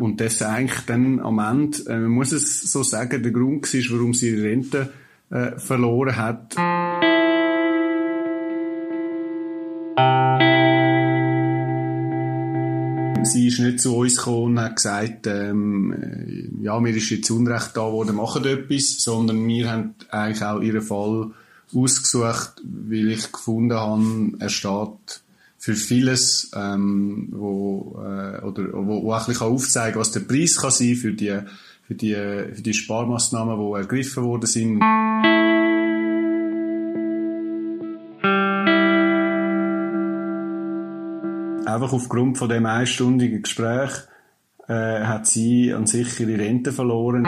[0.00, 3.96] Und das eigentlich dann am Ende, äh, man muss es so sagen, der Grund war,
[3.96, 4.92] warum sie ihre Rente
[5.30, 6.54] äh, verloren hat.
[13.24, 17.30] Sie ist nicht zu uns gekommen und hat gesagt, ähm, äh, ja, mir ist jetzt
[17.30, 21.30] Unrecht da worden, machen etwas, sondern wir haben eigentlich auch ihren Fall
[21.74, 25.23] ausgesucht, weil ich gefunden habe, er steht
[25.64, 30.70] für vieles, ähm, wo, äh, oder, wo, wo auch ein aufzeigen was der Preis kann
[30.70, 31.38] sein für die,
[31.86, 34.82] für die, für die Sparmaßnahmen, die ergriffen worden sind.
[41.66, 43.90] Einfach aufgrund von dem einstündigen Gespräch
[44.68, 47.24] äh, hat sie an sich ihre Rente verloren.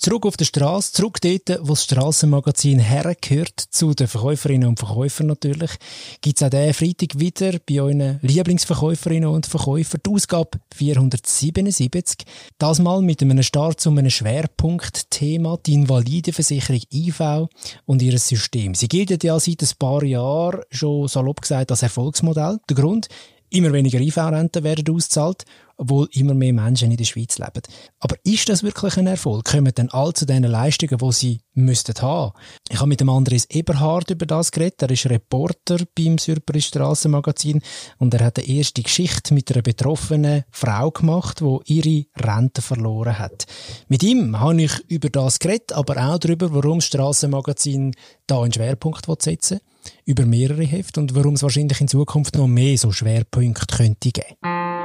[0.00, 5.26] Zurück auf der Straße, zurück dort, wo das Strassenmagazin hergehört, zu den Verkäuferinnen und Verkäufern
[5.26, 5.72] natürlich,
[6.20, 12.18] gibt's auch diesen Freitag wieder bei euren Lieblingsverkäuferinnen und Verkäufern die Ausgabe 477.
[12.58, 17.48] Das mal mit einem Start zu einem Schwerpunktthema, die Invalidenversicherung IV
[17.84, 18.76] und ihr System.
[18.76, 22.60] Sie gilt ja seit ein paar Jahren schon salopp gesagt als Erfolgsmodell.
[22.68, 23.08] Der Grund,
[23.50, 25.44] immer weniger IV-Renten werden ausgezahlt
[25.78, 27.62] obwohl immer mehr Menschen in der Schweiz leben.
[28.00, 29.44] Aber ist das wirklich ein Erfolg?
[29.44, 32.32] Kommen dann all zu den Leistungen, die sie müssten haben?
[32.68, 34.82] Ich habe mit dem Andres Eberhard über das geredet.
[34.82, 37.62] Er ist Reporter beim Surprise Strassenmagazin
[37.98, 43.18] und er hat eine erste Geschichte mit einer betroffenen Frau gemacht, die ihre Rente verloren
[43.18, 43.46] hat.
[43.88, 47.94] Mit ihm habe ich über das geredet, aber auch darüber, warum das Strassenmagazin
[48.26, 49.68] da einen Schwerpunkt setzen will
[50.04, 54.77] über mehrere Hefte und warum es wahrscheinlich in Zukunft noch mehr so Schwerpunkte könnte geben.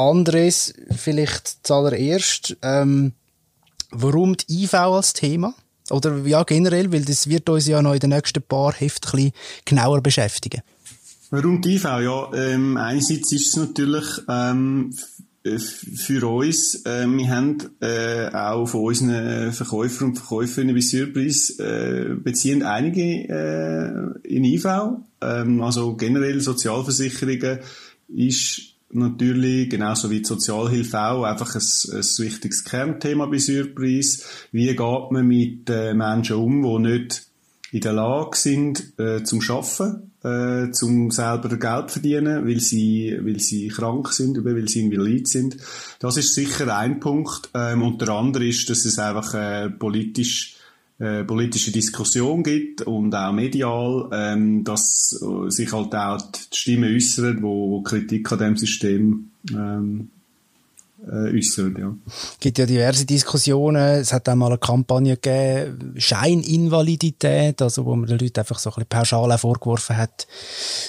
[0.00, 3.12] Andres, vielleicht zuallererst, ähm,
[3.90, 5.54] warum die IV als Thema?
[5.90, 9.32] Oder ja, generell, weil das wird uns ja noch in den nächsten paar Heften
[9.64, 10.62] genauer beschäftigen.
[11.30, 11.84] Warum die IV?
[11.84, 14.92] Ja, ähm, einerseits ist es natürlich ähm,
[15.42, 22.14] für uns, äh, wir haben äh, auch von unseren Verkäufern und Verkäuferinnen bei Surprise äh,
[22.14, 24.66] beziehen einige äh, in IV.
[25.22, 27.60] Ähm, also generell Sozialversicherungen
[28.08, 31.62] ist natürlich, genauso wie die Sozialhilfe auch, einfach ein,
[31.92, 34.22] ein wichtiges Kernthema bei Surprise.
[34.52, 37.26] Wie geht man mit äh, Menschen um, die nicht
[37.72, 43.38] in der Lage sind, äh, zum Schaffen, äh, zum selber Geld verdienen, weil sie, weil
[43.38, 45.56] sie krank sind, weil sie invalid sind.
[46.00, 47.50] Das ist sicher ein Punkt.
[47.54, 50.56] Ähm, und der andere ist, dass es einfach äh, politisch
[51.00, 56.94] äh, politische Diskussion gibt und auch medial, ähm, dass äh, sich halt auch die Stimmen
[56.94, 60.10] äußern, wo, wo Kritik an dem System ähm,
[61.06, 61.76] äh, äußern.
[61.78, 61.94] Ja.
[62.06, 64.00] Es gibt ja diverse Diskussionen.
[64.00, 68.70] Es hat auch mal eine Kampagne gegeben, Scheininvalidität, also wo man den Leuten einfach so
[68.70, 70.26] ein bisschen pauschal vorgeworfen hat,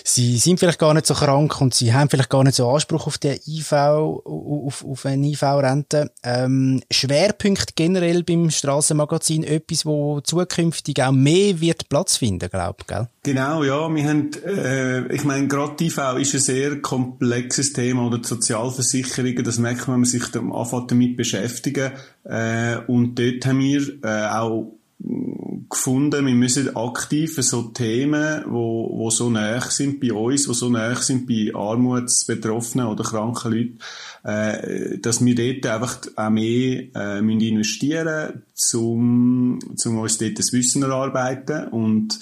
[0.04, 3.08] sie sind vielleicht gar nicht so krank und sie haben vielleicht gar nicht so Anspruch
[3.08, 6.12] auf die IV, auf, auf eine IV-Rente.
[6.24, 12.88] Ähm, Schwerpunkt generell beim Strassenmagazin, etwas, wo zukünftig auch mehr wird Platz finden, glaube ich,
[12.88, 13.08] gell?
[13.24, 13.94] Genau, ja.
[13.94, 18.28] Wir haben, äh, ich meine, gerade die IV ist ein sehr komplexes Thema oder die
[18.28, 21.92] Sozialversicherungen, das merkt man, man sich am Anfang damit beschäftigen.
[22.24, 24.74] Äh, und dort haben wir äh, auch
[25.70, 30.70] gefunden, wir müssen aktiv so Themen, wo, wo so näher sind bei uns, wo so
[30.70, 33.80] näher sind bei Armutsbetroffenen oder kranken Leuten,
[34.24, 40.38] äh, dass wir dort einfach auch mehr äh, müssen investieren müssen, um, um uns dort
[40.38, 42.20] das Wissen erarbeiten und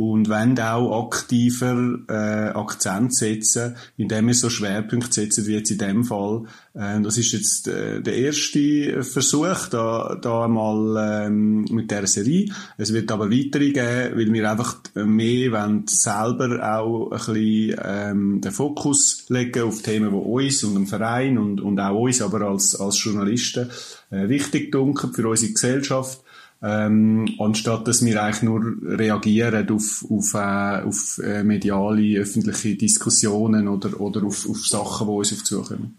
[0.00, 5.76] und wenn auch aktiver äh, Akzent setzen, indem wir so Schwerpunkte setzen wie jetzt in
[5.76, 6.44] dem Fall.
[6.72, 12.50] Äh, das ist jetzt äh, der erste Versuch da, da mal ähm, mit der Serie.
[12.78, 18.40] Es wird aber weitere geben, weil wir einfach mehr wollen selber auch ein bisschen ähm,
[18.40, 22.40] den Fokus legen auf Themen, die uns und dem Verein und, und auch uns, aber
[22.48, 23.68] als, als Journalisten
[24.10, 26.22] äh, wichtig dunkel für unsere Gesellschaft
[26.62, 33.68] ähm, anstatt dass wir eigentlich nur reagieren auf, auf, äh, auf äh, mediale, öffentliche Diskussionen
[33.68, 35.98] oder, oder auf, auf Sachen, die uns auf zukommen.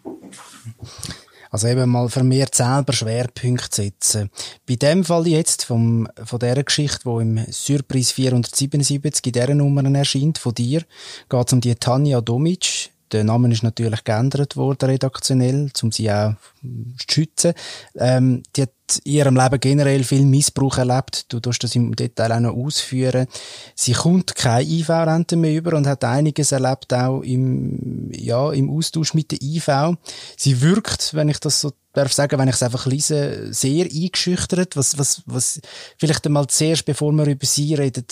[1.51, 4.29] Also eben mal vermehrt selber Schwerpunkte setzen.
[4.65, 9.83] Bei dem Fall jetzt vom, von dieser Geschichte, wo im Surprise 477 in dieser Nummer
[9.93, 10.83] erscheint, von dir,
[11.27, 12.90] geht es um die Tanja Domic.
[13.11, 17.53] Der Name ist natürlich geändert worden, redaktionell, um sie auch zu schützen.
[17.95, 18.71] Ähm, die hat
[19.03, 21.31] in ihrem Leben generell viel Missbrauch erlebt.
[21.31, 23.27] Du tust das im Detail auch noch ausführen.
[23.75, 29.13] Sie kommt keine IV-Rente mehr über und hat einiges erlebt auch im, ja, im Austausch
[29.13, 29.97] mit der IV.
[30.37, 34.77] Sie wirkt, wenn ich das so darf sagen, wenn ich es einfach lese, sehr eingeschüchtert.
[34.77, 35.59] Was, was, was,
[35.97, 38.05] vielleicht einmal zuerst, bevor wir über sie reden,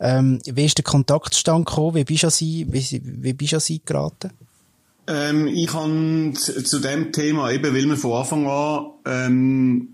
[0.00, 1.96] ähm, wie ist der Kontaktstand gekommen?
[1.96, 4.30] Wie bist du an sie, wie, wie bist du an sie geraten?
[5.06, 9.88] Ähm, ich habe zu dem Thema, eben weil wir von Anfang an ähm,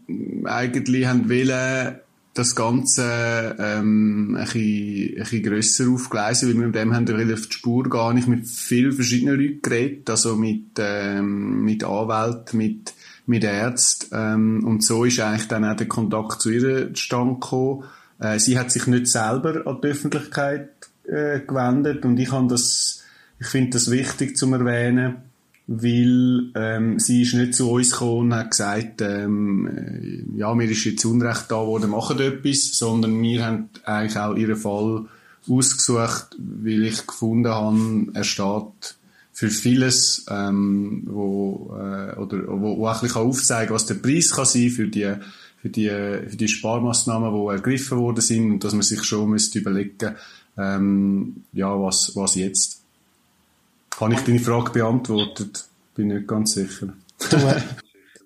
[0.45, 1.97] eigentlich haben wollen,
[2.35, 7.53] das Ganze ähm, ein, bisschen, grösser aufgleisen, weil wir mit dem haben wir auf die
[7.53, 12.95] Spur gar nicht mit vielen verschiedenen Leuten geredet, also mit, ähm, mit Anwälten, mit,
[13.27, 17.85] mit Ärzten ähm, und so ist eigentlich dann auch der Kontakt zu ihr zustande gekommen.
[18.21, 20.71] Äh, sie hat sich nicht selber an die Öffentlichkeit
[21.05, 22.31] äh, gewendet und ich
[23.43, 25.17] ich finde das wichtig zu erwähnen,
[25.67, 30.69] weil ähm, sie ist nicht zu uns gekommen und hat gesagt, ähm, äh, ja, mir
[30.69, 35.07] ist jetzt Unrecht da worden, machen etwas, sondern wir haben eigentlich auch ihren Fall
[35.49, 38.97] ausgesucht, weil ich gefunden habe, er steht
[39.33, 44.33] für vieles, ähm, wo, äh, oder, wo, wo auch ein bisschen aufzeigen was der Preis
[44.33, 45.15] kann sein für die,
[45.63, 49.59] für die, für die Sparmaßnahmen, die ergriffen worden sind und dass man sich schon müsste
[49.59, 50.17] überlegen,
[50.57, 52.83] ähm, ja, was, was jetzt.
[53.99, 55.67] Habe ich deine Frage beantwortet?
[55.95, 56.95] Bin nicht ganz sicher.
[57.29, 57.37] Du,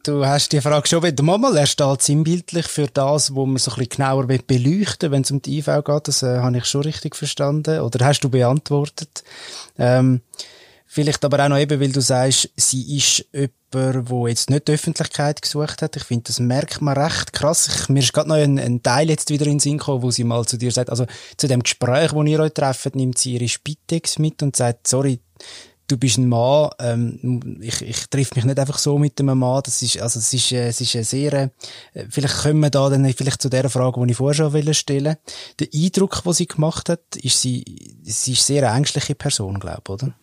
[0.05, 3.73] du hast die Frage schon wieder mal, er steht sinnbildlich für das, wo man so
[3.73, 6.09] ein bisschen genauer beleuchten wenn es um die IV geht.
[6.09, 7.81] Das äh, habe ich schon richtig verstanden.
[7.81, 9.25] Oder hast du beantwortet?
[9.77, 10.21] Ähm,
[10.95, 14.73] vielleicht aber auch noch eben, weil du sagst, sie ist jemand, wo jetzt nicht die
[14.73, 15.97] Öffentlichkeit gesucht hat.
[15.97, 17.67] Ich finde, das merkt man recht krass.
[17.67, 20.13] Ich, mir ist gerade noch ein, ein, Teil jetzt wieder in den Sinn gekommen, wo
[20.13, 21.07] sie mal zu dir sagt, also
[21.37, 25.19] zu dem Gespräch, wo ihr euch trefft, nimmt sie ihre Spitex mit und sagt, sorry,
[25.89, 29.63] du bist ein Mann, ähm, ich, ich triff mich nicht einfach so mit einem Mann,
[29.65, 31.49] das ist, also es ist, äh, es ist eine sehr, äh,
[32.09, 35.17] vielleicht kommen wir da dann vielleicht zu der Frage, die ich vorher schon stellen
[35.59, 39.83] Der Eindruck, den sie gemacht hat, ist sie, sie ist sehr eine ängstliche Person, glaube
[39.83, 40.15] ich, oder?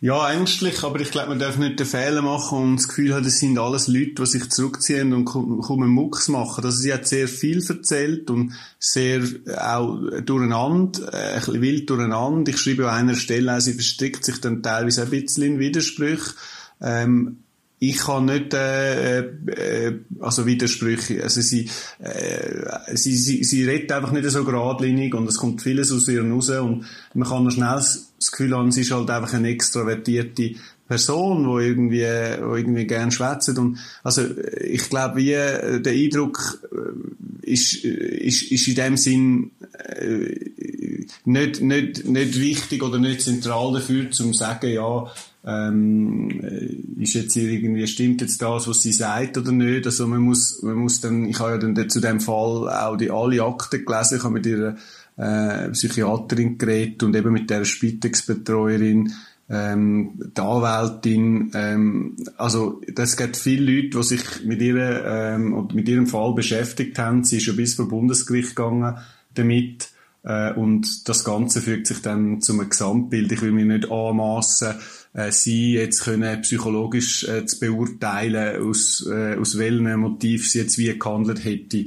[0.00, 3.24] Ja, ängstlich, aber ich glaube, man darf nicht den Fehler machen und das Gefühl haben,
[3.24, 6.64] es sind alles Leute, die sich zurückziehen und kommen Mucks machen.
[6.64, 9.22] Also sie hat sehr viel erzählt und sehr
[9.56, 12.50] auch durcheinander, äh, ein bisschen wild durcheinander.
[12.50, 16.34] Ich schreibe an einer Stelle sie verstrickt sich dann teilweise ein bisschen in Widersprüche.
[16.82, 17.43] Ähm,
[17.78, 21.68] ich kann nicht äh, äh, also Widersprüche also sie,
[21.98, 26.24] äh, sie sie sie redet einfach nicht so geradlinig und es kommt vieles aus ihr
[26.24, 27.82] raus und man kann schnell
[28.24, 30.54] das Gefühl haben, sie ist halt einfach eine extrovertierte
[30.86, 34.22] Person, wo irgendwie, wo irgendwie gern schwätzt und also
[34.60, 41.62] ich glaube, wie äh, der Eindruck äh, ist, ist, ist in dem Sinn äh, nicht,
[41.62, 45.10] nicht, nicht wichtig oder nicht zentral dafür, zum sagen, ja,
[45.46, 46.30] ähm,
[46.98, 49.86] ist jetzt irgendwie, stimmt jetzt das, was sie sagt oder nicht?
[49.86, 53.10] Also man muss, man muss dann, ich habe ja dann zu dem Fall auch die
[53.10, 54.76] alle Akten gelesen, ich habe mit ihrer
[55.16, 59.12] äh, Psychiaterin geredet und eben mit der Spitex-Betreuerin,
[59.50, 65.86] ähm, die Anwältin, ähm, also das gibt viele Leute, die sich mit ihr ähm, mit
[65.86, 67.24] ihrem Fall beschäftigt haben.
[67.24, 68.96] Sie ist schon bis vor Bundesgericht gegangen
[69.34, 69.88] damit
[70.24, 73.30] äh, und das Ganze fügt sich dann zu einem Gesamtbild.
[73.32, 74.74] Ich will mir nicht anmassen,
[75.12, 80.78] äh, sie jetzt können psychologisch äh, zu beurteilen, aus, äh, aus welchem Motiv sie jetzt
[80.78, 81.84] wie gehandelt hätte.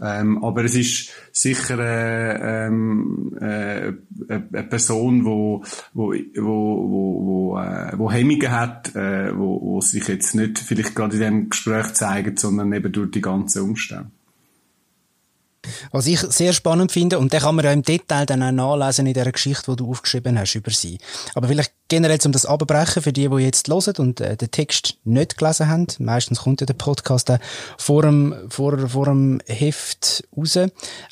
[0.00, 3.92] Ähm, aber es ist sicher äh, ähm, äh,
[4.28, 10.06] eine Person, wo wo wo wo, wo, äh, wo Hemmungen hat, äh, wo, wo sich
[10.06, 14.12] jetzt nicht vielleicht gerade in dem Gespräch zeigt, sondern eben durch die ganzen Umstände.
[15.92, 19.06] Was ich sehr spannend finde, und den kann man ja im Detail dann auch nachlesen
[19.06, 20.98] in der Geschichte, die du aufgeschrieben hast über sie.
[21.34, 24.98] Aber vielleicht generell zum das abbrechen für die, die jetzt hören und äh, den Text
[25.04, 25.86] nicht gelesen haben.
[25.98, 27.38] Meistens kommt ja der Podcast auch
[27.76, 30.58] vor dem, vor, vor dem Heft raus.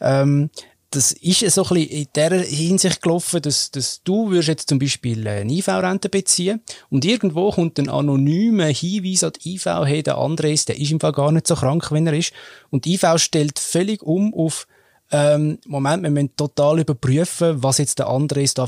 [0.00, 0.50] Ähm,
[0.96, 4.78] das ist so ein bisschen in der Hinsicht gelaufen, dass, dass du würdest jetzt zum
[4.78, 10.16] Beispiel eine IV-Rente beziehen und irgendwo kommt ein anonymer Hinweis an die IV, hey, der
[10.16, 12.32] Andres, der ist im Fall gar nicht so krank, wenn er ist.
[12.70, 14.66] Und die IV stellt völlig um auf
[15.12, 18.58] ähm, Moment, wir müssen total überprüfen, was jetzt der andere ist.
[18.58, 18.66] Da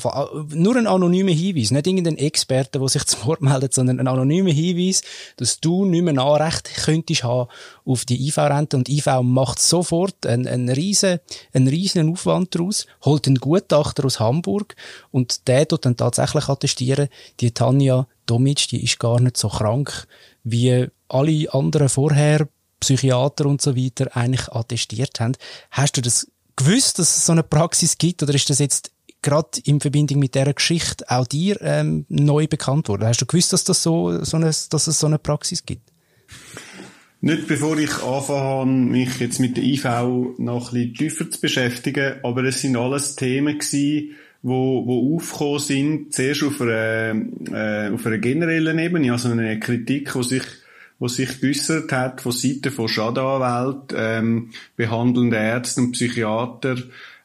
[0.51, 4.53] nur ein anonymer Hinweis, nicht irgendein Experte, der sich zum Wort meldet, sondern ein anonymer
[4.53, 5.03] Hinweis,
[5.37, 7.49] dass du nicht mehr Anrecht könntest haben
[7.85, 8.77] auf die IV-Rente.
[8.77, 11.19] Und IV macht sofort einen, einen riesen,
[11.53, 14.77] einen riesen Aufwand daraus, holt einen Gutachter aus Hamburg
[15.11, 17.09] und der tut dann tatsächlich attestieren,
[17.41, 20.07] die Tanja Domic, die ist gar nicht so krank,
[20.45, 22.47] wie alle anderen vorher
[22.81, 25.37] Psychiater und so weiter eigentlich attestiert haben.
[25.71, 28.93] Hast du das gewusst, dass es so eine Praxis gibt oder ist das jetzt
[29.23, 33.07] gerade in Verbindung mit dieser Geschichte auch dir ähm, neu bekannt worden?
[33.07, 35.83] Hast du gewusst, dass, das so, so eine, dass es so eine Praxis gibt?
[37.21, 39.85] Nicht bevor ich anfange, mich jetzt mit der IV
[40.39, 45.59] noch ein bisschen tiefer zu beschäftigen, aber es sind alles Themen gewesen, wo, wo aufgekommen
[45.59, 47.17] sind, zuerst auf einer,
[47.51, 50.45] äh, auf einer generellen Ebene, also eine Kritik, die sich
[50.99, 56.77] wo sich geäussert hat von Seiten von Schadenanwälten, ähm, behandelnden Ärzten und Psychiater,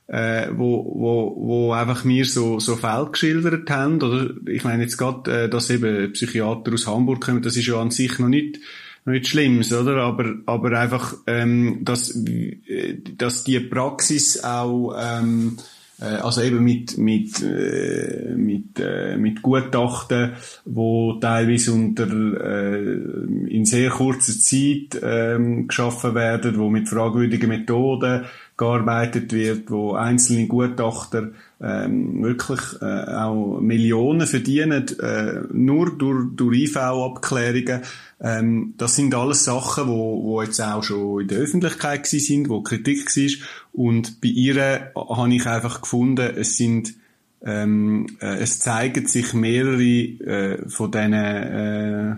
[0.08, 4.02] äh, wo, wo, wo einfach mir so, so Fälle geschildert haben.
[4.02, 7.82] Oder ich meine jetzt gerade, äh, dass eben Psychiater aus Hamburg kommen, das ist ja
[7.82, 8.60] an sich noch nicht
[9.06, 9.98] noch nicht Schlimmes, oder?
[9.98, 15.58] Aber, aber einfach, ähm, dass, äh, dass die Praxis auch, ähm,
[16.00, 18.93] äh, also eben mit, mit, äh, mit, äh,
[19.24, 20.34] mit Gutachten,
[20.66, 22.94] wo teilweise unter, äh,
[23.48, 28.26] in sehr kurzer Zeit ähm, geschaffen werden, wo mit fragwürdigen Methoden
[28.56, 36.70] gearbeitet wird, wo einzelne Gutachter ähm, wirklich äh, auch Millionen verdienen, äh, nur durch, durch
[36.70, 37.82] IV-Abklärungen.
[38.22, 42.62] Ähm, das sind alles Sachen, wo, wo jetzt auch schon in der Öffentlichkeit sind, wo
[42.62, 43.48] Kritik war.
[43.72, 46.94] Und bei ihr habe ich einfach gefunden, es sind
[47.46, 52.16] ähm, äh, es zeigen sich mehrere äh, von diesen äh,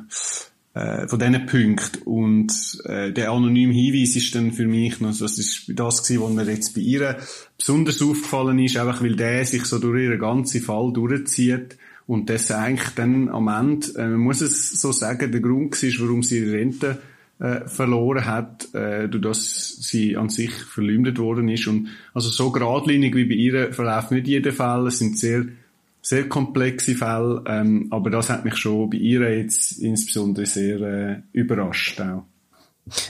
[0.75, 2.01] äh, von diesen Punkten.
[2.03, 2.51] Und
[2.83, 6.51] äh, der anonyme Hinweis ist dann für mich noch, das ist das gewesen, was mir
[6.51, 7.17] jetzt bei ihr
[7.57, 11.77] besonders aufgefallen ist, einfach weil der sich so durch ihren ganzen Fall durchzieht
[12.07, 16.05] und das eigentlich dann am Ende, äh, man muss es so sagen, der Grund war,
[16.05, 16.99] warum sie Rente
[17.39, 21.67] äh, verloren hat, äh, durch das sie an sich verleumdet worden ist.
[21.67, 24.87] Und also so geradlinig wie bei ihr verläuft nicht jeder Fall.
[24.87, 25.45] Es sind sehr
[26.01, 31.21] sehr komplexe Fälle, ähm, aber das hat mich schon bei ihr jetzt insbesondere sehr äh,
[31.33, 32.25] überrascht auch.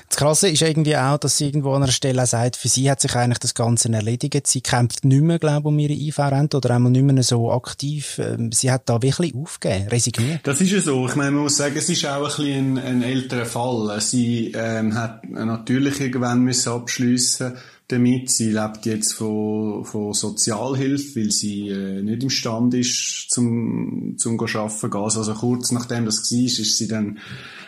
[0.10, 2.90] Das Krasse ist irgendwie auch, dass sie irgendwo an einer Stelle auch sagt, für sie
[2.90, 4.48] hat sich eigentlich das Ganze erledigt.
[4.48, 8.20] Sie kämpft nicht mehr, glaube ich, um ihre IV-Rente oder einmal nicht mehr so aktiv.
[8.20, 10.40] Ähm, sie hat da wirklich aufgegeben, resigniert.
[10.44, 11.08] Das ist ja so.
[11.08, 14.00] Ich meine, man muss sagen, es ist auch ein bisschen ein, ein älterer Fall.
[14.00, 17.56] Sie ähm, hat natürlich irgendwann müssen abschliessen
[17.88, 18.32] damit.
[18.32, 24.90] Sie lebt jetzt von, von Sozialhilfe, weil sie äh, nicht imstande ist, zum, zum arbeiten
[24.90, 25.02] gehen.
[25.02, 27.20] Also kurz nachdem das war, ist sie dann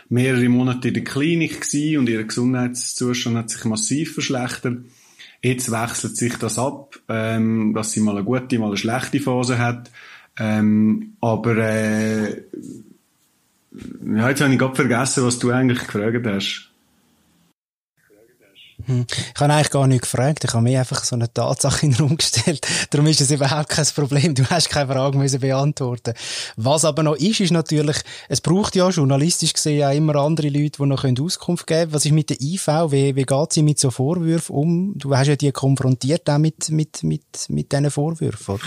[0.10, 4.80] mehrere Monate in der Klinik gewesen und ihr Gesundheitszustand hat sich massiv verschlechtert.
[5.42, 9.60] Jetzt wechselt sich das ab, ähm, dass sie mal eine gute, mal eine schlechte Phase
[9.60, 9.92] hat.
[10.40, 12.42] Ähm, aber äh,
[14.16, 16.67] ja, jetzt habe ich gerade vergessen, was du eigentlich gefragt hast.
[18.88, 19.06] Hm.
[19.36, 20.46] Ich habe eigentlich gar nicht gefragt.
[20.46, 22.66] Ich habe mir einfach so eine Tatsache in den Raum gestellt.
[22.90, 24.34] Darum ist es überhaupt kein Problem.
[24.34, 26.14] Du hast keine Frage müssen beantworten.
[26.56, 27.98] Was aber noch ist, ist natürlich,
[28.30, 31.94] es braucht ja journalistisch gesehen auch immer andere Leute, die noch Auskunft geben können.
[31.94, 32.68] Was ist mit der IV?
[32.92, 34.94] Wie, wie geht sie mit so Vorwürfen um?
[34.96, 38.64] Du hast ja die konfrontiert auch mit, mit, mit, mit diesen Vorwürfen, oder?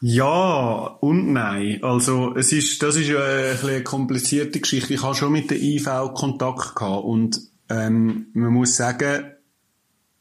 [0.00, 1.82] Ja und nein.
[1.82, 4.94] Also es ist, das ist ja eine, eine komplizierte Geschichte.
[4.94, 9.32] Ich habe schon mit der IV Kontakt gehabt und ähm, man muss sagen,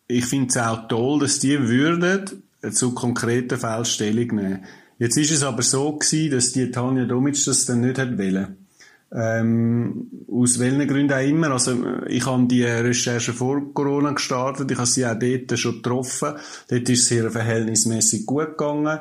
[0.08, 4.66] ich finde es auch toll, dass die würden zu konkreten Fällen Stellung nehmen.
[4.98, 8.66] Jetzt ist es aber so gewesen, dass die Tanja Domic das dann nicht hat wollen.
[9.12, 11.52] Ähm, aus welchen Gründen auch immer.
[11.52, 14.72] Also, ich habe die Recherche vor Corona gestartet.
[14.72, 16.34] Ich habe sie auch dort schon getroffen.
[16.70, 19.00] Dort ist es ihr verhältnismäßig gut gegangen.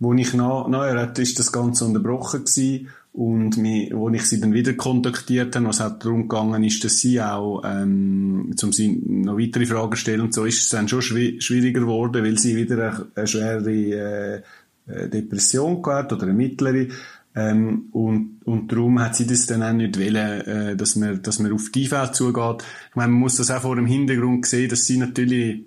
[0.00, 2.88] Wo ich nach, nachher ist das Ganze unterbrochen gewesen.
[3.14, 6.98] Und mich, wo ich sie dann wieder kontaktiert habe, was auch darum gegangen ist, dass
[6.98, 11.00] sie auch, ähm, zum sie noch weitere Fragen stellen und so, ist es dann schon
[11.00, 14.42] schwi schwieriger geworden, weil sie wieder eine, eine schwere äh,
[14.88, 16.88] äh, Depression gehabt oder eine mittlere.
[17.36, 21.38] Ähm, und, und darum hat sie das dann auch nicht wollen, äh, dass man, dass
[21.38, 22.64] man auf die IV zugeht.
[22.90, 25.66] Ich meine, man muss das auch vor dem Hintergrund sehen, dass sie natürlich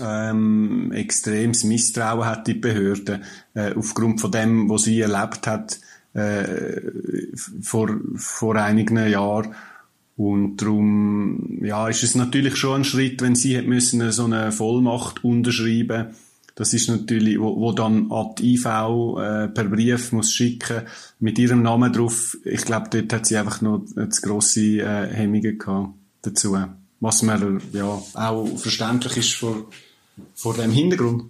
[0.00, 5.78] ähm, extremes Misstrauen hat, die Behörden, äh, aufgrund von dem, was sie erlebt hat,
[6.14, 6.80] äh,
[7.60, 9.54] vor, vor einigen Jahren.
[10.16, 14.52] Und darum, ja, ist es natürlich schon ein Schritt, wenn sie hat müssen so eine
[14.52, 16.14] Vollmacht unterschreiben.
[16.54, 20.82] Das ist natürlich, wo, wo dann an die IV äh, per Brief muss schicken
[21.18, 22.36] mit ihrem Namen drauf.
[22.44, 26.56] Ich glaube, dort hat sie einfach noch zu grosse äh, Hemmungen gehabt dazu.
[27.00, 29.66] Was mir ja auch verständlich ist vor,
[30.34, 31.24] vor dem Hintergrund.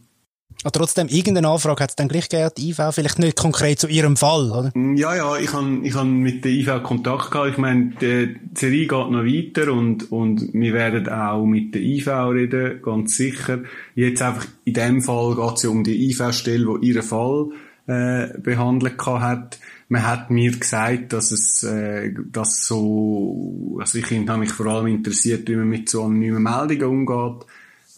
[0.65, 3.87] Aber trotzdem, irgendeine Anfrage hat es dann gleich gegeben, die IV, vielleicht nicht konkret zu
[3.87, 4.71] Ihrem Fall, oder?
[4.75, 7.51] Mm, ja, ja, ich habe ich hab mit der IV Kontakt gehabt.
[7.51, 12.09] Ich meine, die Serie geht noch weiter und, und wir werden auch mit der IV
[12.09, 13.59] reden, ganz sicher.
[13.95, 17.49] Jetzt einfach, in dem Fall geht es ja um die IV-Stelle, die ihren Fall
[17.87, 19.59] äh, behandelt hat.
[19.89, 24.87] Man hat mir gesagt, dass es äh, dass so, also ich habe mich vor allem
[24.87, 27.47] interessiert, wie man mit so anonymen Meldungen umgeht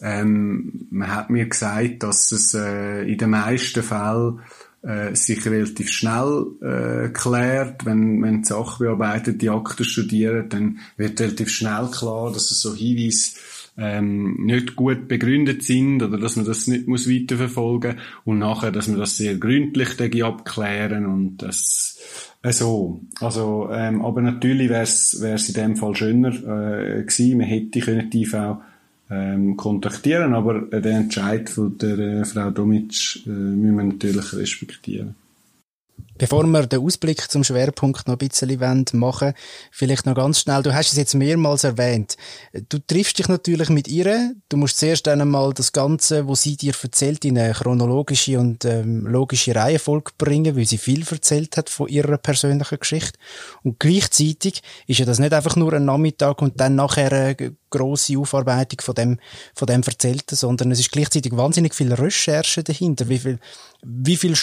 [0.01, 4.41] ähm, man hat mir gesagt, dass es äh, in den meisten Fällen
[4.83, 11.19] äh, sich relativ schnell äh, klärt, wenn, wenn die Sachbearbeiter die Akten studieren, dann wird
[11.19, 13.31] relativ schnell klar, dass es so Hinweise
[13.77, 18.87] ähm, nicht gut begründet sind oder dass man das nicht muss weiterverfolgen und nachher, dass
[18.87, 21.99] man das sehr gründlich abklären und das
[22.41, 23.01] äh, so.
[23.19, 28.09] Also, ähm, aber natürlich wäre es in dem Fall schöner äh, gewesen, man hätte können
[28.09, 28.57] die IV
[29.09, 35.15] ähm, kontaktieren, aber den Entscheid von der äh, Frau Domitsch äh, müssen wir natürlich respektieren.
[36.17, 39.33] Bevor wir den Ausblick zum Schwerpunkt noch ein bisschen machen
[39.71, 42.17] vielleicht noch ganz schnell, du hast es jetzt mehrmals erwähnt,
[42.69, 46.73] du triffst dich natürlich mit ihr, du musst zuerst einmal das Ganze, was sie dir
[46.81, 51.87] erzählt, in eine chronologische und ähm, logische Reihenfolge bringen, weil sie viel erzählt hat von
[51.87, 53.17] ihrer persönlichen Geschichte.
[53.63, 58.17] Und gleichzeitig ist ja das nicht einfach nur ein Nachmittag und dann nachher eine grosse
[58.17, 59.19] Aufarbeitung von dem,
[59.53, 63.39] von dem Erzählten, sondern es ist gleichzeitig wahnsinnig viel Recherche dahinter, wie viel,
[63.83, 64.35] wie viel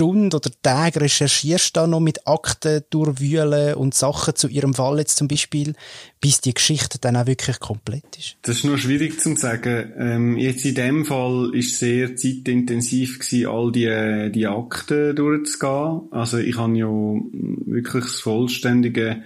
[0.00, 5.18] Stunden oder Tage recherchierst da noch mit Akten durchwühlen und Sachen zu ihrem Fall jetzt
[5.18, 5.74] zum Beispiel,
[6.22, 8.36] bis die Geschichte dann auch wirklich komplett ist?
[8.40, 9.92] Das ist nur schwierig zu sagen.
[9.98, 16.00] Ähm, jetzt in dem Fall ist sehr zeitintensiv gewesen, all die, die Akten durchzugehen.
[16.12, 19.22] Also ich habe ja wirklich das vollständige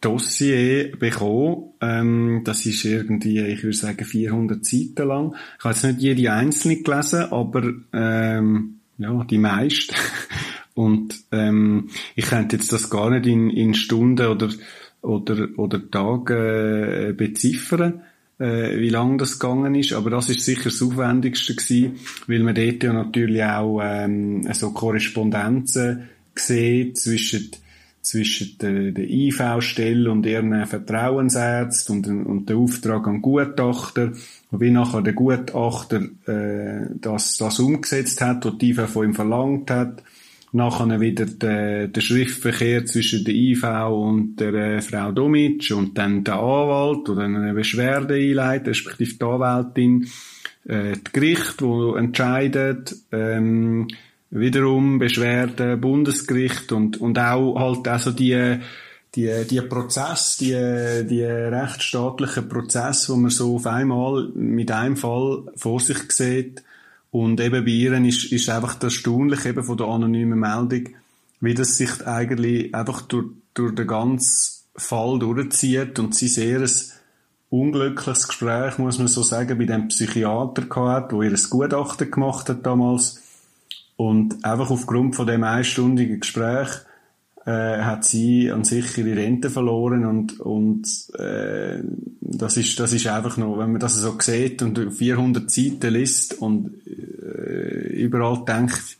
[0.00, 1.74] Dossier bekommen.
[1.82, 5.34] Ähm, das ist irgendwie, ich würde sagen, 400 Seiten lang.
[5.58, 9.94] Ich habe jetzt nicht jede einzelne gelesen, aber ähm, ja, die meisten.
[10.74, 14.50] Und ähm, ich könnte jetzt das gar nicht in, in Stunden oder
[15.00, 18.02] oder oder Tage äh, beziffern,
[18.38, 19.94] äh, wie lang das gegangen ist.
[19.94, 24.72] Aber das ist sicher das Aufwendigste gewesen, weil man dort ja natürlich auch ähm, so
[24.72, 27.50] Korrespondenzen sieht zwischen
[28.06, 34.12] zwischen der, der IV-Stelle und ihren Vertrauensärzten und, und der Auftrag an Gutachter
[34.50, 39.70] wie nachher der Gutachter äh, das, das umgesetzt hat, was die IV von ihm verlangt
[39.70, 40.02] hat.
[40.52, 46.24] Nachher wieder der, der Schriftverkehr zwischen der IV und der äh, Frau Domitsch und dann
[46.24, 50.08] der Anwalt, der eine Beschwerde einleitet, respektive die Anwältin,
[50.66, 53.88] äh, das Gericht, wo entscheidet, ähm,
[54.30, 58.58] wiederum Beschwerde, Bundesgericht und, und auch halt also die
[59.16, 60.52] die, die Prozess, die,
[61.08, 66.62] die rechtsstaatlichen Prozess, wo man so auf einmal mit einem Fall vor sich sieht.
[67.10, 70.90] Und eben bei ihr ist, ist einfach das Erstaunliche eben von der anonymen Meldung,
[71.40, 76.70] wie das sich eigentlich einfach durch, durch den ganzen Fall durchzieht und sie sehr ein
[77.48, 82.50] unglückliches Gespräch, muss man so sagen, bei dem Psychiater gehabt, wo ihr ein Gutachten gemacht
[82.50, 83.22] hat damals.
[83.96, 86.68] Und einfach aufgrund von dem einstündigen Gespräch
[87.46, 90.86] äh, hat sie an sich ihre Rente verloren und und
[91.18, 91.78] äh,
[92.20, 96.34] das ist das ist einfach noch, wenn man das so sieht und 400 Seiten liest
[96.42, 98.98] und äh, überall denkt,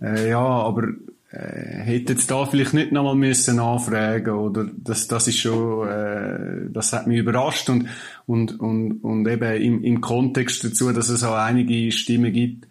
[0.00, 0.84] äh, ja, aber
[1.32, 6.70] äh, hätte jetzt da vielleicht nicht nochmal müssen nachfragen oder das das ist schon äh,
[6.70, 7.88] das hat mich überrascht und
[8.26, 12.69] und und und eben im, im Kontext dazu, dass es auch einige Stimmen gibt,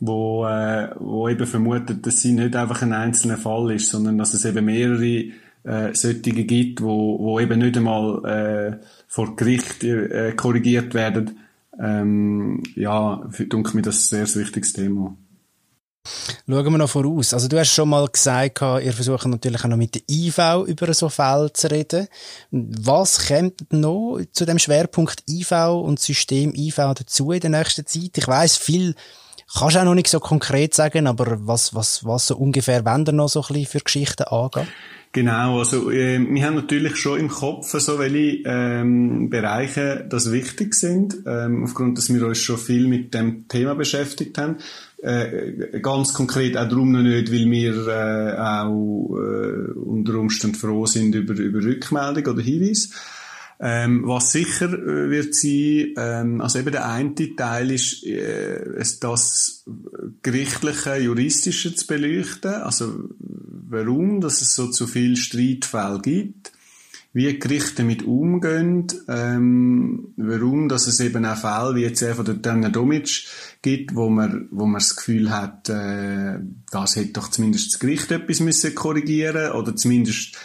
[0.00, 4.34] wo, äh, wo eben vermutet, dass sie nicht einfach ein einzelner Fall ist, sondern dass
[4.34, 5.32] es eben mehrere
[5.64, 11.40] äh, solche gibt, wo, wo eben nicht einmal äh, vor Gericht äh, korrigiert werden.
[11.80, 15.16] Ähm, ja, für denke mir das ein sehr wichtiges Thema.
[16.48, 17.34] Schauen wir noch voraus.
[17.34, 20.92] Also du hast schon mal gesagt, ihr versucht natürlich auch noch mit der IV über
[20.94, 22.08] so Fälle zu reden.
[22.50, 28.16] Was kommt noch zu dem Schwerpunkt IV und System IV dazu in der nächsten Zeit?
[28.16, 28.94] Ich weiß viel
[29.52, 33.04] Kannst du auch noch nicht so konkret sagen, aber was, was, was so ungefähr, wenn
[33.04, 34.68] da noch so ein bisschen für Geschichten angehen?
[35.12, 40.74] Genau, also äh, wir haben natürlich schon im Kopf so welche ähm, Bereiche, das wichtig
[40.74, 44.58] sind, ähm, aufgrund, dass wir uns schon viel mit dem Thema beschäftigt haben.
[45.02, 50.84] Äh, ganz konkret auch darum noch nicht, weil wir äh, auch äh, unter Umständen froh
[50.84, 52.90] sind über, über Rückmeldung oder Hinweis.
[53.60, 59.64] Ähm, was sicher äh, wird sein, ähm, also eben der eine Teil ist, äh, das
[60.22, 66.52] gerichtliche, juristische zu beleuchten, also warum, dass es so zu viel Streitfälle gibt,
[67.12, 72.34] wie Gerichte damit umgehen, ähm, warum, dass es eben auch Fälle wie jetzt von der
[72.34, 73.26] Dana Domic
[73.62, 76.38] gibt, wo man, wo man das Gefühl hat, äh,
[76.70, 80.36] das hätte doch zumindest das Gericht etwas müssen korrigieren oder zumindest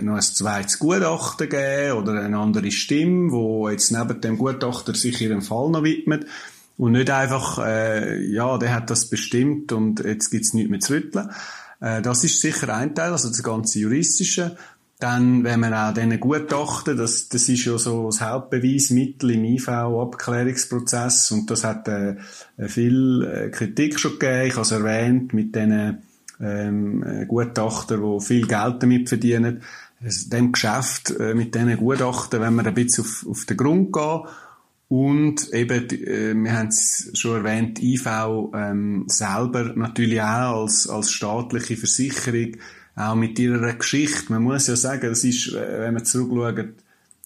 [0.00, 5.20] noch ein zweites Gutachten geben oder eine andere Stimme, wo jetzt neben dem Gutachter sich
[5.20, 6.26] ihrem Fall noch widmet
[6.76, 10.94] und nicht einfach, äh, ja, der hat das bestimmt und jetzt gibt's nichts mehr zu
[10.94, 11.30] rütteln.
[11.80, 14.56] Äh, das ist sicher ein Teil, also das ganze Juristische.
[15.00, 21.32] Dann, wenn man auch diesen Gutachten, das, das ist ja so das Hauptbeweismittel im IV-Abklärungsprozess
[21.32, 22.16] und das hat äh,
[22.66, 24.46] viel äh, Kritik schon gegeben.
[24.46, 25.98] Ich habe es erwähnt, mit diesen
[26.44, 29.62] ähm, Gutachter, die viel Geld damit verdienen.
[30.00, 34.22] Dem Geschäft äh, mit diesen Gutachten, wenn man ein bisschen auf, auf den Grund gehen
[34.88, 38.06] und eben, äh, wir haben es schon erwähnt, IV
[38.54, 42.56] ähm, selber natürlich auch als, als staatliche Versicherung,
[42.94, 44.32] auch mit ihrer Geschichte.
[44.32, 46.74] Man muss ja sagen, das ist, äh, wenn man zurückschaut,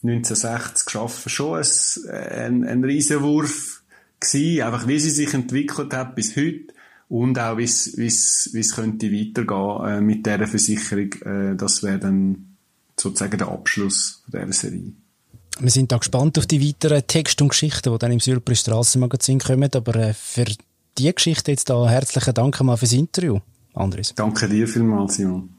[0.03, 3.83] 1960 geschaffen schon ein, ein, ein Riesenwurf
[4.21, 6.73] gewesen, einfach wie sie sich entwickelt hat bis heute
[7.09, 11.13] und auch wie es, könnte weitergehen äh, mit dieser Versicherung.
[11.25, 12.57] Äh, das wäre dann
[12.97, 14.93] sozusagen der Abschluss dieser Serie.
[15.61, 19.41] Wir sind da gespannt auf die weiteren Texte und Geschichten, die dann im Surprise Strassenmagazin
[19.41, 19.71] kommen.
[19.73, 20.45] Aber äh, für
[20.99, 23.41] die Geschichte jetzt da herzlichen Dank mal fürs Interview,
[23.75, 24.15] Andres.
[24.15, 25.55] Danke dir vielmals, Simon.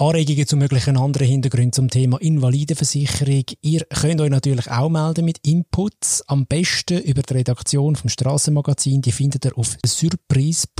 [0.00, 3.44] Anregungen zu möglichen anderen Hintergründen zum Thema Invalidenversicherung.
[3.60, 6.22] Ihr könnt euch natürlich auch melden mit Inputs.
[6.26, 9.02] Am besten über die Redaktion vom Strassenmagazin.
[9.02, 10.72] Die findet ihr auf surprise.ngo.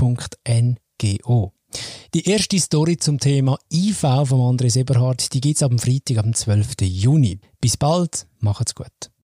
[2.15, 6.81] Die erste Story zum Thema IV von Andres Eberhard, die gibt's am Freitag, am 12.
[6.81, 7.39] Juni.
[7.61, 9.11] Bis bald, macht's gut.